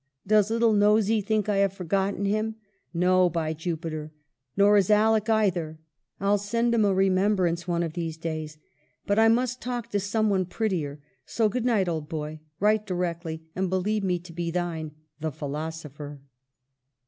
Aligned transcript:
Does 0.25 0.49
little 0.49 0.73
Nosey 0.73 1.21
think 1.21 1.47
I 1.47 1.57
have 1.57 1.73
forgotten 1.73 2.25
him. 2.25 2.55
No, 2.91 3.29
by 3.29 3.53
Jupiter! 3.53 4.11
nor 4.57 4.75
is 4.77 4.89
Alick 4.89 5.29
either. 5.29 5.77
I'll 6.19 6.39
send 6.39 6.73
him 6.73 6.83
a 6.83 6.91
remem 6.95 7.35
brance 7.35 7.67
one 7.67 7.83
of 7.83 7.93
these 7.93 8.17
days. 8.17 8.57
But 9.05 9.19
I 9.19 9.27
must 9.27 9.61
talk 9.61 9.91
to 9.91 9.99
some 9.99 10.31
one 10.31 10.45
prettier; 10.47 10.99
so 11.27 11.49
good 11.49 11.65
night, 11.65 11.87
old 11.87 12.09
boy. 12.09 12.39
Write 12.59 12.87
directly, 12.87 13.43
and 13.55 13.69
believe 13.69 14.03
me 14.03 14.17
to 14.17 14.33
be 14.33 14.49
thine, 14.49 14.93
"The 15.19 15.31
Philosopher." 15.31 16.19